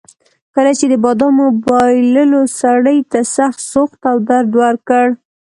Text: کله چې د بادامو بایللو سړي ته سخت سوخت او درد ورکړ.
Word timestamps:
کله 0.55 0.71
چې 0.79 0.85
د 0.91 0.93
بادامو 1.03 1.45
بایللو 1.65 2.41
سړي 2.61 2.97
ته 3.11 3.19
سخت 3.35 3.59
سوخت 3.71 3.99
او 4.11 4.15
درد 4.29 4.51
ورکړ. 4.63 5.05